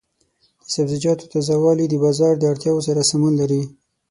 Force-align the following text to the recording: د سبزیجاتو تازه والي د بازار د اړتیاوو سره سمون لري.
د 0.63 0.65
سبزیجاتو 0.75 1.29
تازه 1.33 1.55
والي 1.63 1.85
د 1.89 1.95
بازار 2.03 2.33
د 2.37 2.43
اړتیاوو 2.51 2.85
سره 2.87 3.07
سمون 3.09 3.33
لري. 3.41 3.61